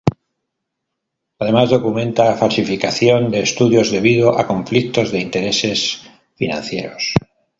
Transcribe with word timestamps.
Además 1.37 1.69
documenta 1.69 2.35
falsificación 2.35 3.29
de 3.29 3.41
estudios 3.41 3.91
debido 3.91 4.35
a 4.39 4.47
conflictos 4.47 5.11
de 5.11 5.19
intereses 5.19 6.01
financieros. 6.33 7.13